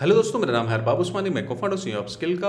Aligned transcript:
Hello 0.00 0.14
दोस्तों, 0.14 0.38
मेरा 0.38 0.52
नाम 0.52 0.66
है 0.66 0.72
हरबाब 0.72 0.98
उस्मानी, 0.98 1.30
मैं 1.30 1.46
कोफाउंडर 1.46 1.76
सी 1.76 1.92
ऑफ़ 1.94 2.06
स्किल 2.06 2.38
का, 2.38 2.48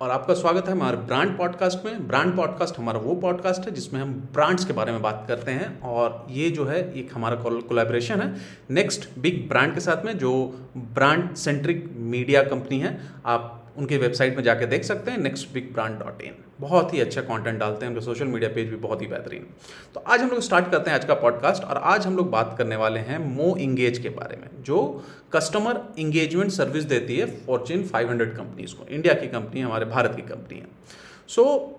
और 0.00 0.10
आपका 0.10 0.34
स्वागत 0.34 0.66
है 0.66 0.72
हमारे 0.72 0.96
ब्रांड 0.96 1.38
पॉडकास्ट 1.38 1.84
में। 1.84 2.08
ब्रांड 2.08 2.36
पॉडकास्ट 2.36 2.78
हमारा 2.78 2.98
वो 2.98 3.14
पॉडकास्ट 3.14 3.62
है 3.62 3.74
जिसमें 3.74 4.00
हम 4.00 4.12
ब्रांड्स 4.32 4.64
के 4.64 4.72
बारे 4.72 4.92
में 4.92 5.02
बात 5.02 5.24
करते 5.28 5.50
हैं, 5.50 5.80
और 5.80 6.26
ये 6.30 6.50
जो 6.50 6.64
है, 6.64 6.94
एक 6.94 7.10
हमारा 7.14 7.36
कोलेब्रेशन 7.36 8.20
है। 8.20 8.34
नेक्स्ट 8.70 9.08
बिग 9.18 9.48
ब्रांड 9.48 9.74
के 9.74 9.80
साथ 9.80 10.04
में 10.04 10.18
जो 10.18 10.32
ब्रांड 10.76 11.34
सेंट्रिक 11.34 11.90
मीडिया 11.96 12.42
कंपनी 12.42 12.78
है, 12.80 13.00
आप 13.26 13.61
उनके 13.76 13.96
वेबसाइट 13.96 14.36
में 14.36 14.42
जाके 14.44 14.66
देख 14.66 14.84
सकते 14.84 15.10
हैं 15.10 15.18
next 15.18 15.52
big 15.54 15.72
brand 15.72 15.98
dot 15.98 16.22
in 16.22 16.34
बहुत 16.60 16.94
ही 16.94 17.00
अच्छा 17.00 17.20
कंटेंट 17.20 17.58
डालते 17.60 17.84
हैं 17.84 17.92
उनके 17.92 18.04
सोशल 18.04 18.26
मीडिया 18.26 18.50
पेज 18.50 18.68
भी 18.68 18.76
बहुत 18.76 19.02
ही 19.02 19.06
बेहतरीन। 19.06 19.46
तो 19.94 20.00
आज 20.00 20.20
हम 20.20 20.28
लोग 20.28 20.40
स्टार्ट 20.40 20.70
करते 20.70 20.90
हैं 20.90 20.98
आज 20.98 21.04
का 21.04 21.14
पॉडकास्ट 21.14 21.64
और 21.64 21.76
आज 21.76 22.06
हम 22.06 22.16
लोग 22.16 22.30
बात 22.30 22.54
करने 22.58 22.76
वाले 22.76 23.00
हैं 23.00 23.18
मो 23.18 23.56
इंगेज 23.56 23.98
के 23.98 24.08
बारे 24.08 24.36
में, 24.36 24.48
जो 24.62 25.04
कस्टमर 25.32 25.80
इंगेजमेंट 25.98 26.50
सर्विस 26.50 26.84
देती 26.84 27.16
है 27.16 27.26
फॉर्चून 27.46 27.82
500 27.82 28.36
कंपनीज़ 28.36 28.74
को। 28.74 28.86
इंडिया 28.86 29.14
की 29.14 29.26
कंपनी 29.26 29.60
है, 29.60 29.66
हमारे 29.66 29.84
भारत 29.84 30.16
की 30.16 30.22
कंपनी 30.22 30.58
है। 30.58 30.66
सो 31.28 31.78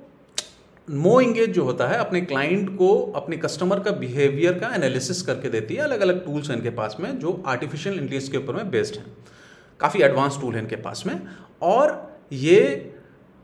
मो 0.90 1.20
इंगेज 1.22 1.50
जो 1.50 1.64
होता 1.64 1.88
है, 1.88 1.98
अपने 1.98 2.22
क्लाइंट 2.22 2.78
को, 2.78 3.12
अपने 3.16 3.38
कस्टमर 3.38 3.80
का 3.80 3.92
बिहेवियर 3.92 4.54
का 4.54 4.74
एनालिसिस 4.76 5.22
करके 5.22 5.50
देती 5.50 5.76
है 5.76 5.82
अलग 5.82 6.02
अलग 6.02 6.26
टूल्स 6.26 6.50
हैं 6.50 6.58
इनके 6.58 6.70
पास 6.70 6.98
में, 7.00 7.20
जो 7.20 7.44
आर्टिफिशियल 7.48 7.96
इंटेलिजेंस 7.96 8.30
के 8.30 8.38
ऊपर 8.38 8.54
में 8.54 8.72
बेस्ड 8.72 8.96
हैं। 8.96 9.06
काफ़ी 9.80 10.02
एडवांस 10.04 10.38
टूल 10.42 10.54
है 10.56 10.62
इनके 10.62 10.76
पास 10.78 11.04
में। 11.08 11.20
और 11.62 12.02
ये 12.32 12.90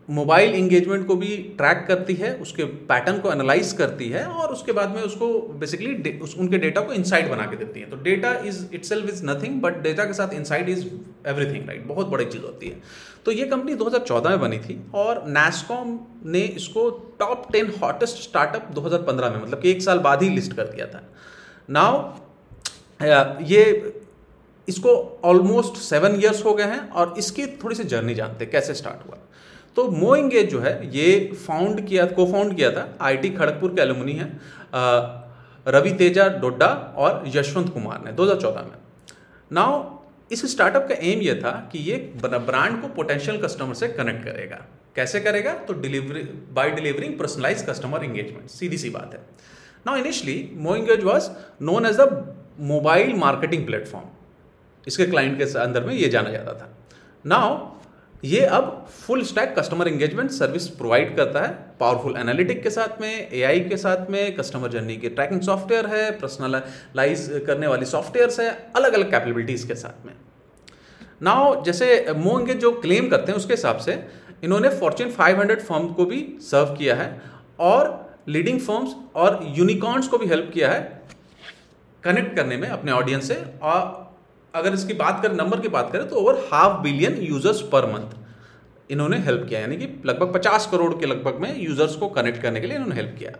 मोबाइल 0.09 0.53
इंगेजमेंट 0.55 1.05
को 1.07 1.15
भी 1.15 1.35
ट्रैक 1.57 1.83
करती 1.88 2.13
है 2.13 2.33
उसके 2.35 2.63
पैटर्न 2.89 3.17
को 3.19 3.31
एनालाइज 3.31 3.71
करती 3.73 4.07
है 4.09 4.25
और 4.25 4.53
उसके 4.53 4.71
बाद 4.71 4.95
में 4.95 5.02
उसको 5.02 5.27
बेसिकली 5.59 6.17
उस, 6.19 6.35
उनके 6.38 6.57
डेटा 6.57 6.81
को 6.81 6.93
इनसाइट 6.93 7.29
बना 7.29 7.45
के 7.45 7.55
देती 7.55 7.79
है। 7.79 7.89
तो 7.89 7.97
data 7.97 8.31
is 8.39 8.65
itself 8.85 9.09
is 9.09 9.23
nothing 9.25 9.61
but 9.61 9.77
data 9.81 10.05
के 10.05 10.13
साथ 10.13 10.33
इनसाइट 10.33 10.69
इज़ 10.69 10.85
एवरीथिंग 11.27 11.67
राइट 11.67 11.85
बहुत 11.88 12.07
बड़ी 12.07 12.25
चीज़ 12.25 12.41
होती 12.41 12.67
है। 12.67 12.81
तो 13.25 13.31
ये 13.31 13.45
कंपनी 13.45 13.75
2014 13.75 14.30
में 14.30 14.39
बनी 14.39 14.57
थी 14.59 14.80
और 14.95 15.23
नैसकॉम 15.27 16.00
ने 16.25 16.39
इसको 16.39 16.89
टॉप 17.19 17.47
टेन 17.52 17.72
हॉटेस्ट 17.81 18.23
स्टार्टअप 18.23 18.72
2015 18.75 19.30
में 19.30 19.41
मतलब 19.41 19.61
कि 19.61 19.72
एक 19.72 19.81
साल 19.81 20.00
बाद 20.00 20.23
ही 20.23 20.30
लिस्ट 20.30 20.53
कर 20.53 20.63
दिया 20.66 20.85
था। 20.85 21.07
नाउ 21.69 22.11
ये 23.45 23.63
इसको 24.70 24.92
ऑलमोस्ट 25.25 25.78
सेवन 25.84 26.20
ईयर्स 26.22 26.44
हो 26.45 26.53
गए 26.53 26.64
हैं 26.66 26.89
और 26.92 27.14
इसकी 27.17 27.45
थोड़ी 27.64 27.75
सी 27.75 27.84
जर्नी 27.86 28.16
जानते 28.16 28.44
हैं, 28.44 28.52
कैसे 28.52 28.73
स्टार्ट 28.73 29.08
हुआ। 29.08 29.17
तो 29.75 29.88
मो 29.92 30.16
इंगेज 30.16 30.50
जो 30.52 30.59
है, 30.59 30.89
ये 30.95 31.31
फाउंड 31.48 31.86
किया 31.88 32.06
को 32.08 32.25
फाउंड 32.31 32.56
किया 32.56 32.72
था 32.72 32.88
आईटी 33.02 33.30
खड़गपुर 33.31 33.73
के 33.75 33.81
एलुमनी 33.81 34.14
हैं 34.14 34.31
रवि 35.66 35.92
तेजा 35.94 36.28
डोड्डा 36.42 36.67
और 36.97 37.23
यशवंत 37.28 37.73
कुमार 37.73 38.03
ने 38.06 38.12
2014 38.14 38.62
में। 38.62 38.78
नाउ 39.52 39.84
इस 40.31 40.45
स्टार्टअप 40.52 40.88
का 40.90 40.95
एम 41.03 41.22
ये 41.22 41.36
था 41.36 41.52
कि 41.72 41.80
ये 41.81 41.95
ब्रांड 42.17 42.81
को 42.81 42.88
पोटेंशियल 42.90 43.38
कस्टमर 43.42 43.73
से 43.75 43.88
कनेक्ट 43.90 44.23
करेगा। 44.25 44.66
कैसे 44.95 45.20
करेगा? 45.20 45.53
तो 45.53 45.73
delivery 45.75 46.22
by 46.53 46.70
delivering 46.72 47.17
personalise 47.20 47.66
customer 47.70 48.03
engagement 48.03 48.50
सीधी 48.50 48.78
सी 48.78 48.90
बात 48.90 49.14
है। 49.14 49.20
Now 49.88 49.97
initially 49.97 50.38
MoEngage 50.75 51.03
was 51.03 51.30
known 51.62 51.86
as 51.86 52.00
the 52.00 52.36
mobile 52.70 53.14
marketing 53.17 53.66
platform 53.66 54.08
इसके 54.88 55.05
क्लाइंट 55.05 55.38
के 55.38 55.44
अंदर 55.59 55.83
में 55.83 55.94
ये 55.94 56.09
जाना 56.09 56.30
जाता 56.30 56.53
था। 56.53 56.69
नाउ 57.25 57.67
ये 58.23 58.39
अब 58.45 58.88
full 58.89 59.23
stack 59.23 59.53
customer 59.59 59.88
engagement 59.88 60.31
service 60.31 60.67
provide 60.67 61.16
करता 61.17 61.41
है 61.41 61.52
पावरफुल 61.80 62.16
एनालिटिक 62.17 62.61
के 62.63 62.69
साथ 62.69 63.02
में 63.02 63.30
एआई 63.31 63.59
के 63.59 63.77
साथ 63.77 64.09
में 64.11 64.35
कस्टमर 64.35 64.69
जर्नी 64.69 64.97
के 64.97 65.09
ट्रैकिंग 65.09 65.41
सॉफ्टवेयर 65.41 65.85
है 65.85 66.09
पर्सनलाइज 66.19 67.30
करने 67.47 67.67
वाली 67.67 67.85
सॉफ्टवेयर 67.85 68.35
है 68.39 68.50
अलग 68.75 68.94
अलग 68.94 69.11
कैपेबिलिटीज 69.11 69.63
के 69.63 69.75
साथ 69.75 70.05
में। 70.05 70.13
नाउ 71.22 71.63
जैसे 71.63 72.05
मो 72.17 72.39
एंगेज 72.39 72.57
जो 72.57 72.72
क्लेम 72.72 73.07
करते 73.09 73.31
हैं 73.31 73.38
उसके 73.39 73.53
हिसाब 73.53 73.77
से, 73.77 74.03
इन्होंने 74.44 74.69
फॉर्च्यून 74.69 75.11
500 75.11 75.61
फर्म 75.61 75.88
को 75.94 76.05
भी 76.05 76.25
सर्व 76.41 76.75
किया 76.75 76.95
है 76.95 77.09
और 77.59 78.23
लीडिंग 78.27 78.59
फर्म्स 78.59 78.96
और 79.16 79.40
यूनिकॉर्न्स 79.57 80.07
को 80.07 80.17
भी 80.17 80.28
हेल्प 80.28 80.51
किया 80.53 80.72
है 80.72 80.81
कनेक्ट 82.03 82.35
करने 82.35 82.57
में 82.57 82.67
अपने 82.67 82.91
ऑडियंस 82.91 83.28
से 83.28 83.44
और 83.63 84.09
अगर 84.53 84.73
इसकी 84.73 84.93
बात 84.95 85.21
करें 85.23 85.35
नंबर 85.35 85.59
की 85.59 85.67
बात 85.67 85.91
करें 85.91 86.07
तो 86.09 86.15
over 86.15 86.47
half 86.51 86.81
billion 86.83 87.21
users 87.23 87.61
per 87.71 87.85
month 87.93 88.91
इन्होंने 88.91 89.17
हेल्प 89.19 89.45
किया 89.49 89.59
यानी 89.59 89.77
कि 89.77 89.87
लगभग 90.05 90.33
50 90.33 90.65
करोड़ 90.71 90.93
के 90.93 91.05
लगभग 91.05 91.39
में 91.41 91.59
यूज़र्स 91.59 91.95
को 91.95 92.07
कनेक्ट 92.09 92.41
करने 92.41 92.61
के 92.61 92.67
लिए 92.67 92.75
इन्होंने 92.75 92.95
हेल्प 92.95 93.15
किया 93.19 93.31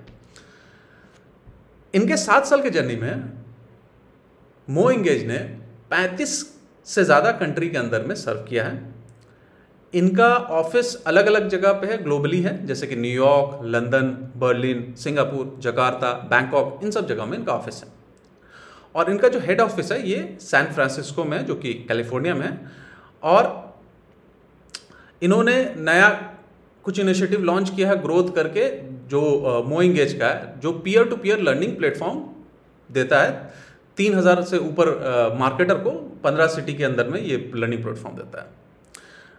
इनके 1.93 2.17
सात 2.17 2.45
साल 2.45 2.61
के 2.61 2.69
जर्नी 2.69 2.95
में 2.95 3.23
मो 4.67 4.89
इंगेज 4.91 5.25
ने 5.27 5.37
35 5.93 6.33
से 6.87 7.03
ज़्यादा 7.03 7.31
कंट्री 7.39 7.69
के 7.69 7.77
अंदर 7.77 8.03
में 8.05 8.15
सर्व 8.15 8.45
किया 8.49 8.63
है। 8.63 8.93
इनका 9.93 10.27
ऑफ़िस 10.35 10.95
अलग 11.03 11.27
अलग 11.27 11.47
जगह 11.49 11.73
पे 11.73 11.87
है 11.87 11.97
ग्लोबली 12.03 12.41
है, 12.41 12.65
जैसे 12.65 12.87
कि 12.87 12.95
New York 12.95 13.59
London 13.65 14.09
Berlin 14.37 14.93
Singapore 14.95 15.55
Jakarta 15.61 16.11
Bangkok 16.29 16.79
इन 16.83 16.91
सब 16.91 17.07
जगह 17.07 17.25
में 17.25 17.37
इनका 17.37 17.53
ऑफ़िस 17.53 17.83
है। 17.83 17.98
और 18.95 19.09
इनका 19.11 19.27
जो 19.27 19.39
हेड 19.39 19.61
ऑफ़िस 19.61 19.91
है, 19.91 20.09
ये 20.09 20.38
सैन 20.41 20.66
फ्रांसिस्को 20.66 21.23
में, 21.23 21.45
जो 21.45 21.55
कि 21.55 21.73
कैलिफ़ोर्निया 21.88 22.35
में 22.35 22.45
है। 22.45 22.57
और 23.23 23.77
इन्होंने 25.22 25.63
नया 25.77 26.09
कुछ 26.85 27.00
इनिशिएटिव 27.00 27.44
लॉन्च 27.44 27.69
किया 27.69 27.89
है 27.89 28.01
ग्रोथ 28.01 28.33
करके, 28.35 28.67
जो 29.07 29.63
मो 29.67 29.81
इंगेज 29.81 30.13
का 30.13 30.27
है, 30.27 30.59
जो 30.59 30.72
peer 30.73 31.05
to 31.05 31.16
peer 31.17 31.39
learning 31.41 31.75
platform 31.77 32.23
देता 32.89 33.22
है। 33.22 33.51
तीन 33.97 34.16
हज़ार 34.16 34.41
से 34.44 34.57
ऊपर 34.59 34.88
मार्केटर 35.39 35.77
को 35.77 35.91
पंद्रह 36.23 36.47
सिटी 36.47 36.73
के 36.73 36.83
अंदर 36.83 37.07
में 37.07 37.19
ये 37.21 37.38
लर्निंग 37.56 37.83
प्लेटफॉर्म 37.83 38.16
देता 38.17 38.41
है। 38.41 38.47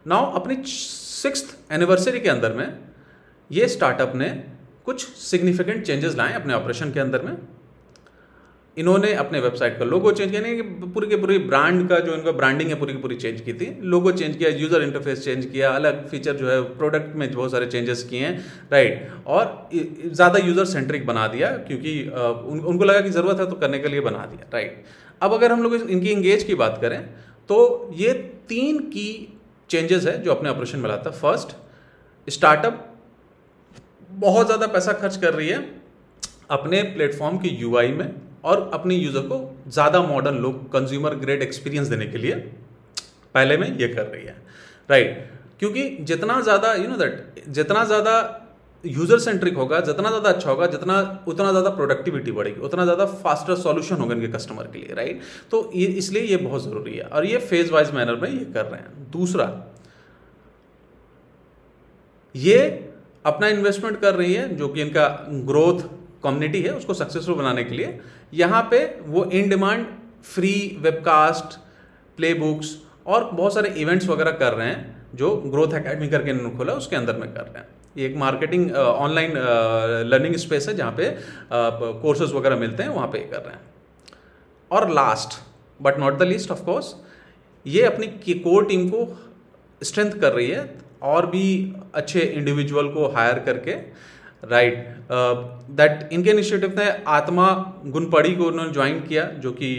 नाउ 0.06 0.32
अपनी 0.32 0.56
सिक्स 0.64 1.44
एनिवर्सरी 1.72 2.20
के 2.20 2.28
अंदर 2.28 2.52
में, 2.52 2.78
ये 3.50 3.68
स्टार्टअप 3.68 4.12
ने 4.14 4.28
कुछ 4.84 5.06
सिग्निफिकेंट 5.08 5.84
चेंजेस 5.86 6.16
लाए 6.16 6.34
अपने 6.34 6.54
ऑपरेशन 6.54 6.92
के 6.92 7.00
अंदर 7.00 7.22
में। 7.22 7.36
इन्होंने 8.80 9.12
अपने 9.16 9.40
वेबसाइट 9.40 9.78
का 9.78 9.84
लोगो 9.84 10.12
चेंज 10.12 10.30
किया 10.30 10.40
नहीं 10.42 10.62
पूरी 10.92 11.06
के 11.08 11.16
पूरी 11.16 11.38
ब्रांड 11.46 11.88
का 11.88 11.98
जो 12.00 12.14
इनका 12.14 12.32
ब्रांडिंग 12.34 12.70
है 12.70 12.78
पूरी 12.78 12.92
की 12.92 12.98
पूरी 12.98 13.16
चेंज 13.16 13.40
की 13.40 13.52
थी। 13.54 13.66
लोगो 13.86 14.12
चेंज 14.12 14.36
किया 14.36 14.50
यूज़र 14.52 14.82
इंटरफेस 14.82 15.24
चेंज 15.24 15.46
किया 15.46 15.70
अलग 15.72 16.06
फीचर 16.08 16.36
जो 16.36 16.50
है 16.50 16.60
प्रोडक्ट 16.76 17.16
में 17.16 17.30
बहुत 17.30 17.50
सारे 17.52 17.66
चेंजेस 17.68 18.02
किए 18.10 18.20
हैं 18.20 18.32
राइट 18.72 19.26
और 19.28 19.68
ज़्यादा 20.04 20.38
यूज़र 20.40 20.64
सेंट्रिक 20.66 21.06
बना 21.06 21.26
दिया 21.28 21.50
क्योंकि 21.66 21.92
उन, 22.02 22.60
उनको 22.60 22.84
लगा 22.84 23.00
कि 23.00 23.10
ज़रूरत 23.10 23.40
है 23.40 23.48
तो 23.50 23.56
करने 23.56 23.78
के 23.78 23.88
लिए 23.88 24.00
बना 24.02 24.24
दिया 24.26 24.48
राइट 24.52 24.84
अब 25.22 25.34
अगर 25.34 25.52
हम 25.52 25.62
लोग 25.62 25.74
इनकी 25.74 26.10
इंगेज 26.10 26.44
की 26.44 26.54
बात 26.56 26.78
करें 26.82 26.98
तो 27.50 27.58
ये 27.94 28.12
तीन 28.48 28.78
की 28.88 29.10
चेंजेस 29.70 30.06
है 30.06 30.20
जो 30.22 30.30
अपने 30.30 30.50
ऑपरेशन 30.50 30.78
में 30.78 30.88
लाता 30.88 31.10
फ़र्स्ट 31.12 31.56
स्टार्टअप 32.28 32.86
बहुत 34.20 34.46
ज़्यादा 34.46 34.66
पैसा 34.68 34.92
खर्च 34.94 35.16
कर 35.18 35.34
रही 35.34 35.48
है 35.48 35.58
अपने 36.50 36.82
प्लेटफॉर्म 36.94 37.38
की 37.38 37.48
यूआई 37.58 37.92
में। 37.92 38.08
और 38.44 38.70
अपने 38.74 38.94
यूज़र 38.94 39.20
को 39.22 39.38
ज़्यादा 39.68 40.02
modern 40.02 40.38
look 40.38 40.68
consumer 40.72 41.14
grade 41.16 41.42
experience 41.42 41.88
देने 41.88 42.06
के 42.06 42.18
लिए 42.18 42.34
पहले 43.34 43.56
में 43.56 43.76
ये 43.78 43.88
कर 43.88 44.06
रही 44.06 44.24
है। 44.24 44.36
राइट 44.88 45.28
क्योंकि 45.60 45.88
जितना 46.02 46.40
ज़्यादा 46.42 46.72
यू 46.74 46.88
नो 46.88 46.96
दैट 46.96 47.42
जितना 47.48 47.84
ज़्यादा 47.84 48.46
यूज़र 48.84 49.18
सेंट्रिक 49.18 49.56
होगा, 49.56 49.78
जितना 49.82 50.08
ज़्यादा 50.08 50.28
अच्छा 50.28 50.50
होगा, 50.50 50.66
जितना, 50.66 51.24
उतना 51.28 51.50
ज़्यादा 51.50 51.70
प्रोडक्टिविटी 51.70 52.32
बढ़ेगी, 52.32 52.60
उतना 52.60 52.84
ज़्यादा 52.84 53.04
फास्टर 53.06 53.56
सॉल्यूशन 53.56 53.96
होगा 53.96 54.14
इनके 54.14 54.28
कस्टमर 54.28 54.66
के 54.66 54.78
लिए 54.78 54.94
राइट 54.94 55.20
तो 55.50 55.70
ये, 55.74 55.86
इसलिए 55.86 56.22
ये 56.22 56.36
बहुत 56.38 56.64
ज़रूरी 56.64 56.94
है। 56.94 57.04
और 57.04 57.26
ये 57.26 57.38
फ़ेज़ 57.40 57.72
वाइज 57.72 57.90
मैनर 57.94 58.16
में 58.16 58.28
ये 58.30 58.44
कर 58.54 58.64
रहे 58.64 58.80
हैं। 58.80 59.10
दूसरा, 59.10 59.46
ये 62.34 62.58
अपना 63.24 63.48
इन्वेस्टमेंट 63.48 64.00
कर 64.00 64.14
रही 64.14 64.34
है, 64.34 64.48
जो 64.56 64.68
कि 64.68 64.80
इनका 64.82 65.06
ग्रोथ 65.46 65.80
कम्युनिटी 66.22 66.62
है, 66.62 66.74
उसको 66.74 66.94
सक्सेसफुल 66.94 67.34
बनाने 67.34 67.64
के 67.64 67.74
लिए। 67.74 67.98
यहाँ 68.32 68.62
पे 68.70 68.84
वो 69.06 69.24
in 69.24 69.48
demand 69.48 69.86
free 70.24 70.52
webcast 70.80 71.58
playbooks 72.34 72.76
और 73.06 73.30
बहुत 73.32 73.54
सारे 73.54 73.70
इवेंट्स 73.72 74.08
वगैरह 74.08 74.30
कर 74.32 74.52
रहे 74.52 74.66
हैं, 74.66 75.08
जो 75.14 75.36
ग्रोथ 75.46 75.74
एकेडमी 75.74 76.08
करके 76.08 76.30
इन्होंने 76.30 76.56
खोला, 76.56 76.72
उसके 76.72 76.96
अंदर 76.96 77.16
में 77.16 77.32
कर 77.34 77.40
रहे 77.40 77.58
हैं। 77.58 77.68
ये 77.96 78.06
एक 78.06 78.16
मार्केटिंग 78.16 78.70
ऑनलाइन 78.72 79.32
लर्निंग 80.06 80.34
स्पेस 80.36 80.68
है, 80.68 80.74
जहाँ 80.74 80.92
पे 80.92 81.08
कोर्सेज 82.02 82.32
वगैरह 82.32 82.56
मिलते 82.56 82.82
हैं, 82.82 82.90
वहाँ 82.90 83.08
पे 83.08 83.18
कर 83.20 83.40
रहे 83.40 83.54
हैं। 83.54 83.62
और 84.70 84.90
last 84.90 85.40
but 85.80 85.98
not 85.98 86.18
the 86.18 86.22
least 86.22 86.50
of 86.50 86.62
course 86.64 86.94
ये 87.66 87.82
अपनी 87.84 88.34
कोर 88.34 88.64
टीम 88.66 88.88
को 88.88 89.08
स्ट्रेंथ 89.82 90.12
कर 90.20 90.32
रही 90.32 90.48
है, 90.48 90.74
और 91.02 91.26
भी 91.26 91.74
अच्छे 91.94 92.20
इंडिविजुअल 92.20 92.88
को 92.88 93.08
हायर 93.08 93.38
करके 93.38 93.76
राइट 94.42 94.96
दैट 95.76 96.08
इनके 96.12 96.30
इनिशिएटिव 96.30 96.74
ने 96.78 96.90
आत्मा 97.08 97.48
गुनपड़ी 97.86 98.34
को 98.34 98.44
उन्होंने 98.44 98.72
ज्वाइन 98.72 99.00
किया 99.00 99.24
जो 99.38 99.52
कि 99.52 99.72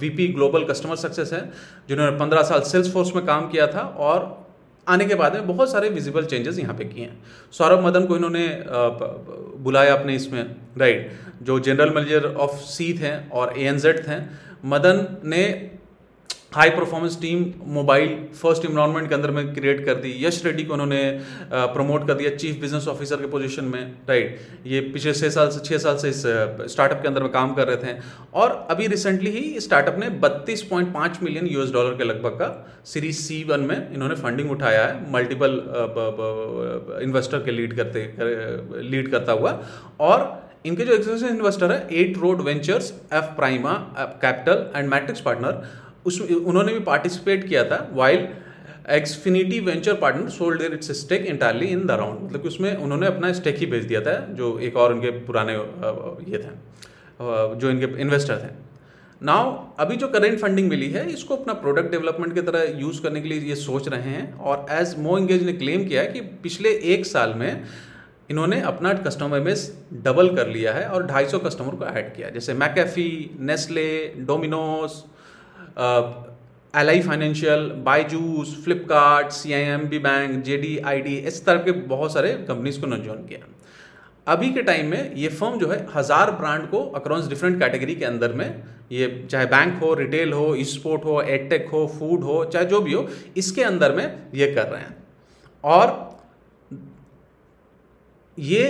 वीपी 0.00 0.26
ग्लोबल 0.28 0.64
कस्टमर 0.64 0.96
सक्सेस 0.96 1.32
है 1.32 1.40
जिन्होंने 1.88 2.18
पंद्रह 2.18 2.42
साल 2.42 2.60
सेल्स 2.64 2.92
फोर्स 2.92 3.14
में 3.14 3.24
काम 3.26 3.48
किया 3.48 3.66
था 3.66 3.82
और 3.98 4.36
आने 4.86 5.04
के 5.04 5.14
बाद 5.14 5.34
में 5.34 5.46
बहुत 5.46 5.70
सारे 5.72 5.88
विजिबल 5.88 6.24
चेंजेस 6.24 6.58
यहाँ 6.58 6.74
पे 6.74 6.84
किए 6.84 7.04
हैं। 7.04 7.18
सौरभ 7.52 7.84
मदन 7.86 8.04
को 8.06 8.16
इन्होंने 8.16 8.46
uh, 8.48 8.92
बुलाया 9.64 9.94
अपने 9.94 10.14
इसमें। 10.14 10.42
राइट 10.78 11.10
जो 11.42 11.58
जनरल 11.60 11.90
मैनेजर 11.94 12.32
ऑफ़ 12.36 12.54
सी 12.66 12.92
थे 12.98 13.10
और 13.30 13.52
ए 13.58 13.64
एन 13.64 13.78
जेड 13.78 13.98
थे 14.08 14.16
मदन 14.64 15.06
ने 15.24 15.42
high 16.52 16.70
performance 16.70 17.20
team 17.20 17.44
mobile 17.72 18.08
first 18.34 18.64
environment 18.64 19.08
के 19.08 19.14
अंदर 19.14 19.30
में 19.30 19.52
क्रिएट 19.54 19.84
कर 19.86 19.94
दी। 19.94 20.14
यश 20.20 20.40
रेड्डी 20.44 20.62
को 20.64 20.72
उन्होंने 20.72 21.00
प्रमोट 21.52 22.06
कर 22.06 22.14
दिया 22.14 22.30
चीफ 22.36 22.60
बिज़नेस 22.60 22.86
ऑफिसर 22.88 23.16
के 23.16 23.26
पोजीशन 23.26 23.64
में 23.64 23.80
राइट 24.08 24.38
ये 24.66 24.80
पिछले 24.92 25.12
छः 25.12 25.30
साल 25.30 25.48
से 25.50 25.60
छः 25.66 25.78
साल 25.78 25.96
से 25.96 26.08
इस 26.08 26.22
स्टार्टअप 26.72 27.02
के 27.02 27.08
अंदर 27.08 27.22
में 27.22 27.30
काम 27.32 27.52
कर 27.54 27.66
रहे 27.68 27.76
थे। 27.76 27.96
और 28.34 28.66
अभी 28.70 28.86
रिसेंटली 28.86 29.30
ही 29.30 29.60
स्टार्टअप 29.60 29.98
ने 30.00 30.08
बत्तीस 30.20 30.62
पॉइंट 30.70 30.92
पाँच 30.94 31.18
मिलियन 31.22 31.46
यूएस 31.46 31.72
डॉलर 31.72 31.96
के 31.98 32.04
लगभग 32.04 32.38
का 32.38 32.82
सीरीज़ 32.86 33.18
सी 33.18 33.42
वन 33.48 33.60
में 33.62 33.76
इन्होंने 33.94 34.14
फंडिंग 34.16 34.50
उठाया 34.50 34.84
है। 34.86 35.12
मल्टीपल 35.12 35.62
इन्वेस्टर 37.02 37.42
के 37.44 37.50
लीड 37.50 37.76
करते 37.76 38.12
लीड 38.82 39.10
करता 39.10 39.32
हुआ। 39.32 39.60
और 40.00 40.26
इनके 40.66 40.84
जो 40.84 40.92
एक्सिस्टिंग 40.92 41.30
इन्वेस्टर 41.30 41.72
है 41.72 41.86
Eight 41.96 42.16
Road 42.18 42.40
Ventures 42.42 42.92
F 43.12 43.34
Prime 43.36 43.72
Capital 43.98 44.66
and 44.76 44.88
Matrix 44.90 45.20
Partner 45.20 45.62
उसमें 46.08 46.28
उन्होंने 46.36 46.72
भी 46.72 46.80
पार्टिसिपेट 46.84 47.48
किया 47.48 47.64
था 47.64 47.88
while 47.92 48.28
Exfinity 48.92 49.58
Venture 49.62 49.94
Partner 49.96 50.28
sold 50.30 50.62
its 50.64 50.90
stake 51.00 51.26
entirely 51.26 51.66
in 51.68 51.86
the 51.86 51.90
round 52.00 52.22
मतलब 52.22 52.42
कि 52.42 52.48
उसमें 52.48 52.76
उन्होंने 52.76 53.06
अपना 53.06 53.32
स्टेक 53.32 53.56
ही 53.58 53.66
बेच 53.66 53.84
दिया 53.84 54.00
था, 54.00 54.14
जो 54.30 54.58
एक 54.60 54.76
और 54.76 54.92
उनके 54.94 55.10
पुराने 55.26 55.52
ये 56.32 56.38
थे 56.38 56.56
जो 57.20 57.70
इनके 57.70 58.00
इन्वेस्टर 58.02 58.36
थे। 58.36 58.50
नाउ 59.22 59.52
अभी 59.80 59.96
जो 59.96 60.08
करेंट 60.08 60.38
फंडिंग 60.40 60.68
मिली 60.70 60.88
है, 60.90 61.04
इसको 61.12 61.36
अपना 61.36 61.52
प्रोडक्ट 61.62 61.90
डेवलपमेंट 61.90 62.34
की 62.34 62.42
तरह 62.42 62.80
यूज़ 62.80 63.02
करने 63.02 63.20
के 63.20 63.28
लिए 63.28 63.40
ये 63.48 63.54
सोच 63.56 63.88
रहे 63.88 64.10
हैं 64.10 64.32
और 64.34 64.66
एज 64.72 64.94
मो 64.98 65.16
इंगेज 65.18 65.42
ने 65.46 65.52
क्लेम 65.54 65.86
किया 65.88 66.02
है 66.02 66.12
कि 66.12 66.20
पिछले 66.42 66.70
एक 66.94 67.06
साल 67.06 67.34
में 67.36 67.64
इन्होंने 68.30 68.60
अपना 68.70 68.92
कस्टमर 69.04 69.40
बेस 69.40 69.60
डबल 70.04 70.34
कर 70.36 70.48
लिया 70.48 70.72
है 70.72 70.88
और 70.88 71.06
250 71.06 71.38
कस्टमर 71.44 71.74
को 71.74 71.84
ऐड 71.88 72.14
किया 72.16 72.30
जैसे 72.30 72.54
McAfee 72.54 73.08
Nestle 73.50 73.86
Domino's 74.26 74.90
L 75.78 76.88
I 76.88 77.00
Financial 77.02 77.70
Byju's 77.84 78.56
Flipkart 78.64 79.30
C 79.32 79.52
I 79.52 79.60
M 79.74 79.84
B 79.88 79.98
Bank 80.00 80.42
J 80.44 80.56
D 80.58 80.76
I 80.86 81.00
D 81.00 81.16
इस 81.28 81.44
तरह 81.44 81.62
के 81.62 81.72
बहुत 81.92 82.12
सारे 82.12 82.32
कंपनीज़ 82.48 82.80
को 82.80 82.86
उन्होंने 82.86 83.04
ज्वाइन 83.04 83.26
किया। 83.26 83.46
अभी 84.26 84.50
के 84.52 84.62
टाइम 84.62 84.90
में 84.90 85.14
ये 85.16 85.28
फर्म 85.30 85.58
जो 85.58 85.68
है, 85.68 85.86
हज़ार 85.94 86.30
ब्रांड 86.32 86.68
को 86.70 86.82
अक्रॉस 86.96 87.28
डिफरेंट 87.28 87.58
कैटेगरी 87.60 87.94
के 87.94 88.04
अंदर 88.04 88.32
में 88.32 88.62
ये 88.92 89.06
चाहे 89.30 89.46
बैंक 89.46 89.78
हो 89.82 89.92
रिटेल 89.94 90.32
हो 90.32 90.54
स्पोर्ट 90.64 91.04
हो 91.04 91.20
एडटेक 91.22 91.68
हो 91.72 91.86
फ़ूड 91.98 92.22
हो, 92.24 92.44
चाहे 92.44 92.64
जो 92.66 92.80
भी 92.80 92.92
हो, 92.92 93.08
इसके 93.36 93.62
अंदर 93.64 93.94
में 93.96 94.30
ये 94.34 94.52
कर 94.54 94.66
रहे 94.66 94.80
हैं। 94.80 94.96
और 95.64 95.96
ये 98.38 98.64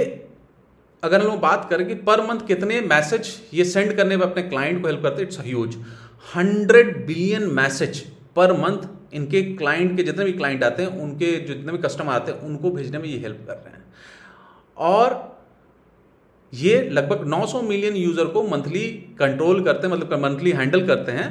अगर 1.02 1.20
हम 1.20 1.26
लोग 1.26 1.40
बात 1.40 1.66
करें 1.70 1.86
कि 1.88 1.94
पर 2.06 2.20
मंथ 2.26 2.46
कितने 2.46 2.80
मैसेज 2.82 3.28
ये 3.54 3.64
सेंड 3.66 3.96
करने 3.96 4.16
में 4.16 4.24
अपने 4.26 4.42
क्लाइंट 4.44 4.80
को 4.82 4.88
हेल्प 4.88 5.02
करते 5.02 5.22
it's 5.22 5.40
huge 5.40 5.76
hundred 6.24 7.06
billion 7.06 7.42
message 7.52 7.98
per 8.36 8.52
month 8.52 9.14
इनके 9.14 9.42
क्लाइंट 9.56 9.96
के 9.96 10.02
जितने 10.02 10.24
भी 10.24 10.32
क्लाइंट 10.32 10.64
आते 10.64 10.82
हैं, 10.82 11.00
उनके 11.00 11.32
जितने 11.46 11.72
भी 11.72 11.78
कस्टमर 11.78 12.12
आते 12.12 12.32
हैं, 12.32 12.40
उनको 12.40 12.70
भेजने 12.70 12.98
में 12.98 13.08
ये 13.08 13.18
हेल्प 13.18 13.44
कर 13.46 13.54
रहे 13.54 13.72
हैं। 13.72 13.84
और 14.76 15.38
ये 16.52 16.80
लगभग 16.90 17.26
900 17.26 17.62
मिलियन 17.62 17.96
यूज़र 17.96 18.24
को 18.26 18.42
मंथली 18.48 18.86
कंट्रोल 19.18 19.62
करते 19.64 19.86
हैं 19.86 19.94
मतलब 19.94 20.22
मंथली 20.22 20.50
हैंडल 20.52 20.86
करते 20.86 21.12
हैं 21.12 21.26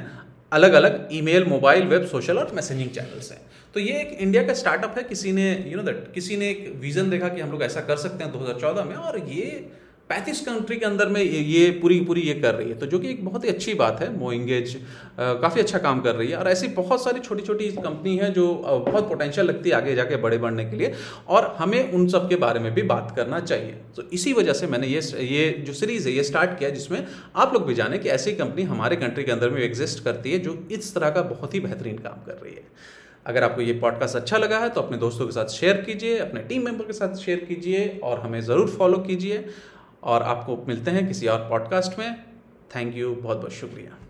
अलग 0.51 0.74
अलग 0.74 1.07
ईमेल, 1.12 1.45
मोबाइल, 1.45 1.83
वेब, 1.83 2.06
सोशल 2.07 2.38
और 2.38 2.51
मैसेजिंग 2.56 2.90
चैनल्स 2.90 3.31
हैं। 3.31 3.40
तो 3.75 3.80
ये 3.80 4.00
एक 4.01 4.18
इंडिया 4.22 4.44
का 4.44 4.54
स्टार्टअप 4.54 4.98
है, 4.98 5.04
किसी 5.04 5.31
ने 5.31 5.51
यू 5.68 5.78
नो 5.78 5.83
दैट 5.83 6.12
किसी 6.13 6.38
ने 6.38 6.50
एक 6.50 6.74
विजन 6.81 7.10
देखा 7.10 7.28
कि 7.28 7.42
हम 7.42 7.51
लोग 7.51 7.63
ऐसा 7.63 7.81
कर 7.81 7.98
सकते 7.98 8.24
हैं 8.24 8.31
2014 8.33 8.83
में, 8.83 8.95
और 8.95 9.19
ये 9.30 9.69
पैंतीस 10.09 10.39
कंट्री 10.42 10.75
के 10.77 10.86
अंदर 10.86 11.07
में 11.07 11.21
ये 11.21 11.69
पूरी 11.71 12.00
पूरी 12.01 12.21
ये 12.21 12.33
कर 12.33 12.56
रही 12.56 12.69
है। 12.69 12.75
तो 12.80 12.86
जो 12.86 13.00
कि 13.00 13.09
एक 13.09 13.24
बहुत 13.25 13.44
ही 13.44 13.50
अच्छी 13.50 13.74
बात 13.74 14.00
है 14.01 14.09
मोइंगेज 14.18 14.75
काफ़ी 15.19 15.62
अच्छा 15.62 15.77
काम 15.77 16.00
कर 16.01 16.15
रही 16.15 16.30
है। 16.30 16.38
और 16.38 16.48
ऐसी 16.48 16.68
बहुत 16.75 17.04
सारी 17.04 17.19
छोटी 17.19 17.44
छोटी 17.44 17.68
कंपनी 17.77 18.15
है 18.18 18.31
जो 18.33 18.48
बहुत 18.88 19.07
पोटेंशियल 19.09 19.48
लगती 19.48 19.69
है 19.69 19.75
आगे 19.75 19.95
जाके 19.95 20.15
बड़े 20.18 20.38
बढ़ने 20.38 20.65
के 20.65 20.77
लिए। 20.77 20.94
और 21.27 21.56
हमें 21.59 21.92
उन 21.92 22.07
सब 22.07 22.30
के 22.30 22.36
बारे 22.38 22.59
में 22.59 22.74
भी 22.74 22.81
बात 22.86 23.13
करना 23.15 23.39
चाहिए। 23.42 23.75
तो 23.95 24.04
इसी 24.13 24.33
वजह 24.33 24.54
से 24.54 24.68
मैंने 24.68 24.88
ये 24.88 25.01
ये 25.27 25.50
जो 25.68 25.74
सीरीज़ 25.74 26.07
है, 26.07 26.13
ये 26.13 26.24
स्टार्ट 26.24 26.57
किया 26.59 26.69
जिसमें 26.71 27.06
आप 27.36 27.54
लोग 27.54 27.65
भी 27.68 27.74
जाने 27.75 27.98
कि 27.98 28.09
ऐसी 28.09 28.31
कंपनी 28.36 28.63
हमारे 28.65 28.95
कंट्री 28.95 29.24
के 29.24 29.31
अंदर 29.31 29.50
में 29.50 29.62
एग्जिस्ट 29.62 30.04
करती 30.04 30.31
है, 30.31 30.39
जो 30.39 30.68
इस 30.71 30.94
तरह 30.95 31.09
का 31.09 31.21
बहुत 31.25 31.54
ही 31.54 31.59
बेहतरीन 31.59 31.98
काम 32.00 32.25
कर 32.25 32.42
रही 32.44 32.54
है। 32.54 32.63
अगर 33.25 33.44
आपको 33.44 33.62
ये 33.62 33.74
पॉडकास्ट 33.80 34.15
अच्छा 34.15 34.38
लगा 34.38 34.57
है 34.59 34.69
तो 34.69 34.81
अपने 34.81 34.98
दोस्तों 34.98 35.25
के 35.25 35.31
साथ 35.31 35.48
शेयर 35.51 35.81
कीजिए, 35.81 36.18
अपने 36.19 36.42
टीम 36.42 36.63
मेंबर 36.65 36.86
के 36.86 36.94
साथ 36.94 37.15
शेयर 37.18 37.39
कीजिए, 37.48 37.88
और 38.04 38.19
हमें 38.19 38.39
ज़रूर 38.42 38.69
फॉलो 38.69 38.98
कीजिए। 39.00 39.44
और 40.07 40.24
आपको 40.24 40.65
मिलते 40.68 40.92
हैं 40.92 41.07
किसी 41.07 41.27
और 41.27 41.39
पॉडकास्ट 41.39 42.00
में। 42.00 42.24
थैंक 42.75 42.95
यू 42.95 43.15
बहुत 43.15 43.38
बहुत 43.38 43.51
शुक्रिया। 43.51 44.06